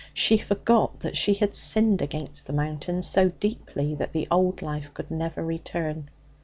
She 0.15 0.39
forgot 0.39 1.01
that 1.01 1.15
she 1.15 1.35
had 1.35 1.53
sinned 1.53 2.01
against 2.01 2.47
the 2.47 2.53
Mountain 2.53 3.03
so 3.03 3.29
deeply 3.29 3.93
that 3.93 4.13
the 4.13 4.27
old 4.31 4.63
life 4.63 4.91
could 4.95 5.11
never 5.11 5.45
return. 5.45 6.09